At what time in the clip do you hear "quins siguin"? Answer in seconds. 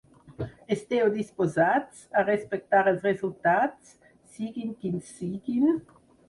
4.87-5.71